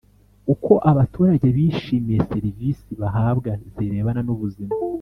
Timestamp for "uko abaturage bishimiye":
0.53-2.19